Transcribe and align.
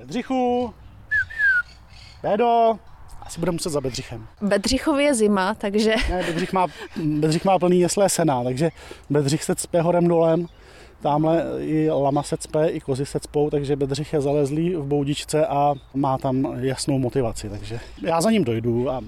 Bedřichu! 0.00 0.74
Bédo! 2.22 2.78
Asi 3.20 3.40
budeme 3.40 3.54
muset 3.54 3.70
za 3.70 3.80
Bedřichem. 3.80 4.26
Bedřichově 4.40 5.06
je 5.06 5.14
zima, 5.14 5.54
takže... 5.54 5.94
Ne, 6.10 6.22
Bedřich 6.22 6.52
má, 6.52 6.66
Bedřich 6.96 7.44
má 7.44 7.58
plný 7.58 7.80
jeslé 7.80 8.08
sena, 8.08 8.44
takže 8.44 8.70
Bedřich 9.10 9.44
se 9.44 9.54
cpe 9.54 9.80
horem 9.80 10.08
dolem. 10.08 10.46
Tamhle 11.02 11.44
i 11.60 11.90
lama 11.90 12.22
se 12.22 12.36
cpe, 12.36 12.68
i 12.68 12.80
kozy 12.80 13.06
se 13.06 13.20
cpou, 13.20 13.50
takže 13.50 13.76
Bedřich 13.76 14.12
je 14.12 14.20
zalezlý 14.20 14.74
v 14.74 14.84
boudičce 14.84 15.46
a 15.46 15.74
má 15.94 16.18
tam 16.18 16.54
jasnou 16.58 16.98
motivaci. 16.98 17.48
Takže 17.48 17.80
já 18.02 18.20
za 18.20 18.30
ním 18.30 18.44
dojdu 18.44 18.90
a 18.90 19.00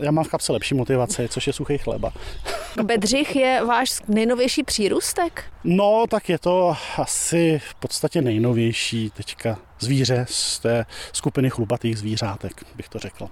já 0.00 0.10
mám 0.10 0.24
v 0.24 0.28
kapse 0.28 0.52
lepší 0.52 0.74
motivaci, 0.74 1.28
což 1.28 1.46
je 1.46 1.52
suchý 1.52 1.78
chleba. 1.78 2.12
Bedřich 2.82 3.36
je 3.36 3.64
váš 3.64 4.02
nejnovější 4.08 4.62
přírůstek? 4.62 5.44
No, 5.64 6.04
tak 6.10 6.28
je 6.28 6.38
to 6.38 6.76
asi 6.96 7.60
v 7.70 7.74
podstatě 7.74 8.22
nejnovější 8.22 9.10
teďka 9.10 9.58
zvíře 9.80 10.26
z 10.28 10.58
té 10.58 10.86
skupiny 11.12 11.50
chlupatých 11.50 11.98
zvířátek, 11.98 12.64
bych 12.76 12.88
to 12.88 12.98
řekl. 12.98 13.28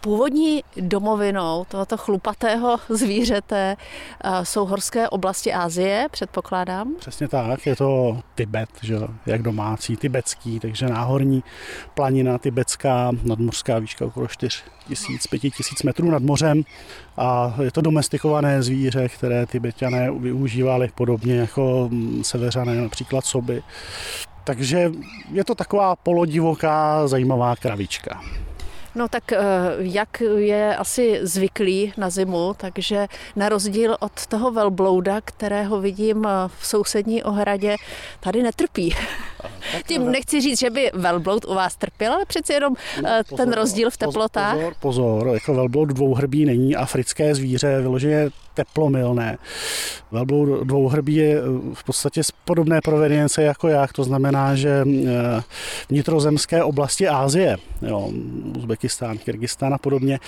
Původní 0.00 0.64
domovinou 0.76 1.66
tohoto 1.68 1.96
chlupatého 1.96 2.76
zvířete 2.88 3.76
eh, 4.24 4.44
jsou 4.44 4.66
horské 4.66 5.08
oblasti 5.08 5.52
Asie, 5.52 6.08
předpokládám. 6.10 6.94
Přesně 6.98 7.28
tak, 7.28 7.66
je 7.66 7.76
to 7.76 8.20
Tibet, 8.34 8.68
že? 8.82 8.96
jak 9.26 9.42
domácí, 9.42 9.96
tibetský, 9.96 10.60
takže 10.60 10.86
náhorní 10.86 11.44
planina 11.94 12.38
tibetská, 12.38 13.10
nadmořská 13.22 13.78
výška 13.78 14.06
okolo 14.06 14.28
4 14.28 14.58
tisíc, 14.88 15.26
5 15.26 15.38
tisíc 15.38 15.82
metrů 15.82 16.10
nad 16.10 16.22
mořem 16.22 16.62
a 17.16 17.54
je 17.62 17.70
to 17.70 17.80
domestikované 17.80 18.62
zvíře, 18.62 19.08
které 19.08 19.46
tibetané 19.46 20.10
využívali 20.10 20.90
podobně 20.94 21.36
jako 21.36 21.88
mm, 21.92 22.24
seveřané, 22.24 22.74
například 22.74 23.24
soby. 23.24 23.62
Takže 24.48 24.92
je 25.32 25.44
to 25.44 25.54
taková 25.54 25.96
polodivoká, 25.96 27.08
zajímavá 27.08 27.56
kravička. 27.56 28.20
No 28.94 29.08
tak 29.08 29.32
eh, 29.32 29.38
jak 29.78 30.22
je 30.36 30.76
asi 30.76 31.20
zvyklý 31.22 31.92
na 31.96 32.10
zimu, 32.10 32.54
takže 32.56 33.06
na 33.36 33.48
rozdíl 33.48 33.96
od 34.00 34.26
toho 34.26 34.50
velblouda, 34.50 35.20
kterého 35.20 35.80
vidím 35.80 36.26
eh, 36.26 36.30
v 36.58 36.66
sousední 36.66 37.22
ohradě, 37.22 37.76
tady 38.20 38.42
netrpí. 38.42 38.96
Tím 39.86 40.10
nechci 40.10 40.40
říct, 40.40 40.58
že 40.58 40.70
by 40.70 40.90
velbloud 40.94 41.44
u 41.44 41.54
vás 41.54 41.76
trpěl, 41.76 42.12
ale 42.12 42.24
přeci 42.24 42.52
jenom 42.52 42.74
no, 43.02 43.08
pozor, 43.28 43.36
ten 43.36 43.52
rozdíl 43.52 43.90
v 43.90 43.96
teplotách. 43.96 44.54
Pozor, 44.54 44.74
pozor, 44.80 45.28
jako 45.34 45.54
velbloud 45.54 45.84
dvouhrbí 45.84 46.44
není 46.44 46.76
africké 46.76 47.34
zvíře, 47.34 47.80
vyloženě 47.80 48.30
teplomilné. 48.54 49.38
Velbloud 50.10 50.66
dvouhrbí 50.66 51.14
je 51.14 51.42
v 51.74 51.84
podstatě 51.84 52.24
z 52.24 52.30
podobné 52.30 52.80
provenience 52.80 53.42
jako 53.42 53.68
jak, 53.68 53.92
to 53.92 54.04
znamená, 54.04 54.54
že 54.54 54.84
eh, 54.86 55.42
vnitrozemské 55.88 56.62
oblasti 56.62 57.08
Ázie, 57.08 57.56
jo, 57.82 58.10
Uzbekistán, 58.56 59.18
Kyrgyzstán 59.18 59.74
a 59.74 59.78
podobně, 59.78 60.18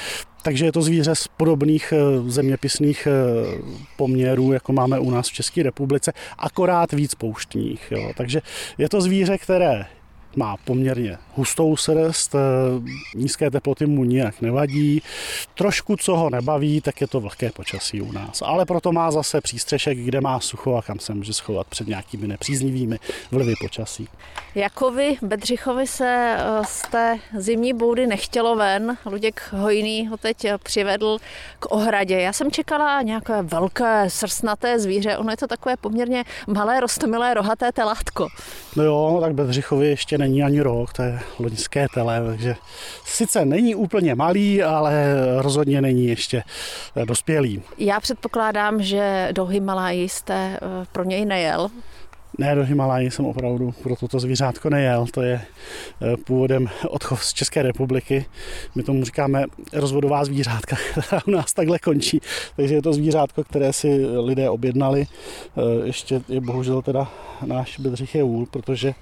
takže 0.43 0.65
je 0.65 0.73
to 0.73 0.83
zvíře 0.83 1.15
z 1.15 1.29
podobných 1.29 1.93
eh, 1.97 2.31
zeměpisných 2.31 3.07
eh, 3.07 3.13
poměrů, 3.97 4.53
jako 4.53 4.73
máme 4.73 4.99
u 4.99 5.11
nás 5.11 5.29
v 5.29 5.33
České 5.33 5.63
republice, 5.63 6.13
akorát 6.39 6.93
víc 6.93 7.15
pouštních. 7.15 7.89
Jo. 7.91 8.13
Takže 8.17 8.41
je 8.79 8.89
to 8.89 9.01
zvíře, 9.01 9.39
které 9.39 9.85
má 10.37 10.57
poměrně 10.57 11.19
hustou 11.36 11.77
srst, 11.77 12.34
eh, 12.34 12.39
nízké 13.14 13.50
teploty 13.50 13.86
mu 13.86 14.05
nijak 14.05 14.41
nevadí. 14.41 15.03
Trošku, 15.55 15.97
co 15.97 16.17
ho 16.17 16.31
nebaví, 16.31 16.81
tak 16.81 17.00
je 17.00 17.06
to 17.06 17.20
vlhké 17.20 17.50
počasí 17.50 18.03
u 18.03 18.12
nás. 18.12 18.42
Ale 18.42 18.67
proto 18.67 18.92
má 18.92 19.11
zase 19.11 19.41
přístřešek, 19.41 19.98
kde 19.98 20.20
má 20.20 20.41
sucho 20.41 20.77
a 20.77 20.83
kam 20.83 20.98
se 20.98 21.14
může 21.14 21.33
schovat 21.33 21.67
před 21.67 21.89
nějakými 21.89 22.28
nepříznivými 22.28 22.98
vlivy 23.31 23.55
počasí. 23.61 24.09
Jakovi 24.55 25.17
Bedřichovi 25.22 25.87
se 25.87 26.37
eh, 26.39 26.64
z 26.64 26.83
té 26.83 27.19
zimní 27.39 27.72
boudy 27.72 28.06
nechtělo 28.06 28.56
ven. 28.56 28.97
Luděk 29.06 29.42
Hojný 29.53 30.06
ho 30.06 30.17
teď 30.17 30.47
přivedl 30.62 31.19
k 31.59 31.72
ohradě. 31.72 32.20
Já 32.20 32.33
jsem 32.33 32.50
čekala 32.50 33.03
nějaké 33.03 33.42
velké 33.42 34.10
srstnaté 34.10 34.78
zvíře. 34.78 35.16
Ono 35.16 35.31
je 35.31 35.37
to 35.37 35.47
takové 35.47 35.76
poměrně 35.76 36.25
malé, 36.47 36.81
rostomilé, 36.81 37.34
rohaté 37.34 37.72
telátko. 37.72 38.28
No 38.76 38.84
jo, 38.84 39.19
tak 39.21 39.34
Bedřichovi 39.34 39.87
ještě 39.87 40.19
není 40.19 40.43
ani 40.43 40.60
rok, 40.60 40.93
to 40.93 41.03
je 41.03 41.19
loňské 41.38 41.86
tele, 41.94 42.22
takže 42.26 42.56
sice 43.04 43.44
není 43.44 43.75
úplně 43.75 44.14
malý, 44.14 44.62
ale 44.62 45.16
rozhodně 45.38 45.81
není 45.81 46.06
ještě 46.06 46.42
dospělý. 47.04 47.62
Já 47.78 48.00
předpokládám, 48.00 48.82
že 48.82 49.28
do 49.32 49.47
Himalají 49.47 50.08
jste 50.08 50.34
eh, 50.34 50.58
pro 50.92 51.04
něj 51.04 51.25
nejel. 51.25 51.70
Ne, 52.39 52.55
do 52.55 52.65
Himalají 52.65 53.11
jsem 53.11 53.25
opravdu 53.25 53.75
pro 53.83 53.97
toto 53.97 54.21
zvířátko 54.21 54.71
nejel. 54.71 55.07
To 55.11 55.23
je 55.23 55.41
eh, 56.03 56.17
původem 56.17 56.69
odchov 56.89 57.25
z 57.25 57.33
České 57.33 57.63
republiky. 57.63 58.25
My 58.75 58.83
tomu 58.83 59.05
říkáme 59.05 59.45
rozvodová 59.73 60.25
zvířátka, 60.25 60.77
která 60.93 61.23
u 61.27 61.31
nás 61.31 61.53
takhle 61.53 61.79
končí. 61.79 62.21
Takže 62.57 62.75
je 62.75 62.83
to 62.83 62.93
zvířátko, 62.93 63.45
které 63.45 63.73
si 63.73 64.07
lidé 64.07 64.51
objednali. 64.51 65.07
Eh, 65.07 65.87
ještě 65.87 66.23
je 66.29 66.41
bohužel 66.41 66.83
teda 66.83 67.09
náš 67.47 67.79
Bedřich 67.79 68.15
je 68.15 68.23
úl, 68.23 68.47
protože 68.47 68.95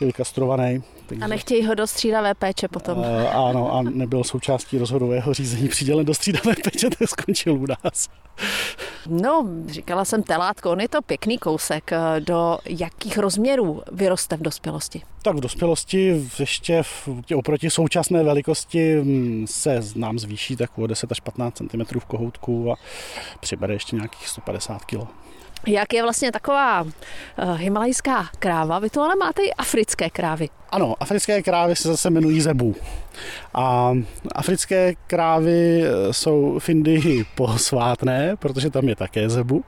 je 0.00 0.06
vykastrovaný. 0.06 0.82
Takže... 1.06 1.24
A 1.24 1.26
nechtějí 1.26 1.66
ho 1.66 1.74
do 1.74 1.86
střídavé 1.86 2.34
péče 2.34 2.68
potom. 2.68 2.98
Uh, 2.98 3.04
ano, 3.36 3.74
a 3.74 3.82
nebyl 3.82 4.24
součástí 4.24 4.78
rozhodového 4.78 5.34
řízení 5.34 5.68
přidělen 5.68 6.06
do 6.06 6.14
střídavé 6.14 6.54
péče, 6.64 6.90
to 6.90 7.06
skončil 7.06 7.54
u 7.54 7.66
nás. 7.66 8.08
No, 9.08 9.48
říkala 9.66 10.04
jsem 10.04 10.22
telátko, 10.22 10.70
on 10.70 10.80
je 10.80 10.88
to 10.88 11.02
pěkný 11.02 11.38
kousek. 11.38 11.90
Do 12.18 12.58
jakých 12.68 13.18
rozměrů 13.18 13.82
vyroste 13.92 14.36
v 14.36 14.42
dospělosti? 14.42 15.02
Tak 15.22 15.36
v 15.36 15.40
dospělosti 15.40 16.30
ještě 16.38 16.82
v, 16.82 17.08
oproti 17.34 17.70
současné 17.70 18.22
velikosti 18.22 18.96
mm, 18.96 19.46
se 19.48 19.80
nám 19.96 20.18
zvýší 20.18 20.56
tak 20.56 20.78
o 20.78 20.86
10 20.86 21.12
až 21.12 21.20
15 21.20 21.56
cm 21.56 21.98
v 21.98 22.04
kohoutku 22.04 22.72
a 22.72 22.74
přibere 23.40 23.74
ještě 23.74 23.96
nějakých 23.96 24.28
150 24.28 24.84
kg 24.84 25.24
jak 25.66 25.92
je 25.92 26.02
vlastně 26.02 26.32
taková 26.32 26.82
uh, 26.82 26.90
himalajská 27.56 28.28
kráva. 28.38 28.78
Vy 28.78 28.90
tu 28.90 29.00
ale 29.00 29.16
máte 29.16 29.42
i 29.42 29.52
africké 29.52 30.10
krávy. 30.10 30.48
Ano, 30.70 30.94
africké 31.00 31.42
krávy 31.42 31.76
se 31.76 31.88
zase 31.88 32.08
jmenují 32.08 32.40
zebu. 32.40 32.74
A 33.54 33.92
africké 34.34 34.94
krávy 35.06 35.82
eh, 35.82 36.12
jsou 36.12 36.58
v 36.58 36.68
Indii 36.68 37.24
posvátné, 37.34 38.36
protože 38.36 38.70
tam 38.70 38.88
je 38.88 38.96
také 38.96 39.28
zebu. 39.28 39.64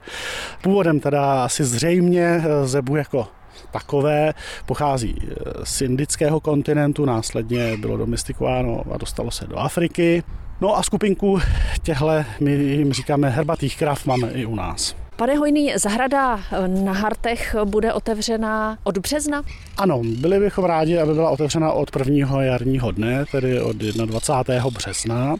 Původem 0.61 0.99
teda 0.99 1.43
asi 1.43 1.63
zřejmě 1.63 2.23
eh, 2.23 2.67
zebu 2.67 2.95
jako 2.95 3.27
takové 3.71 4.33
pochází 4.65 5.15
z 5.63 5.81
indického 5.81 6.39
kontinentu, 6.39 7.05
následně 7.05 7.77
bylo 7.77 7.97
domestikováno 7.97 8.83
a 8.93 8.97
dostalo 8.97 9.31
se 9.31 9.47
do 9.47 9.57
Afriky. 9.57 10.23
No 10.61 10.77
a 10.77 10.83
skupinku 10.83 11.39
těchto, 11.83 12.09
my 12.39 12.51
jim 12.51 12.93
říkáme 12.93 13.29
herbatých 13.29 13.77
kráv, 13.77 14.05
máme 14.05 14.31
i 14.31 14.45
u 14.45 14.55
nás. 14.55 15.06
Pane 15.17 15.35
Hojný, 15.35 15.73
zahrada 15.75 16.39
na 16.67 16.91
Hartech 16.91 17.55
bude 17.65 17.93
otevřena 17.93 18.77
od 18.83 18.97
března? 18.97 19.43
Ano, 19.77 20.01
byli 20.03 20.39
bychom 20.39 20.65
rádi, 20.65 20.97
aby 20.97 21.13
byla 21.13 21.29
otevřena 21.29 21.71
od 21.71 21.91
prvního 21.91 22.41
jarního 22.41 22.91
dne, 22.91 23.25
tedy 23.31 23.61
od 23.61 23.75
21. 23.75 24.69
března. 24.69 25.35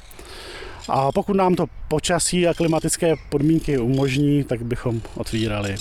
A 0.90 1.12
pokud 1.12 1.34
nám 1.34 1.56
to 1.56 1.66
počasí 1.88 2.48
a 2.48 2.54
klimatické 2.54 3.16
podmínky 3.30 3.78
umožní, 3.78 4.44
tak 4.44 4.64
bychom 4.64 5.02
otvírali 5.16 5.76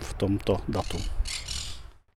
v 0.00 0.14
tomto 0.14 0.56
datu. 0.68 0.98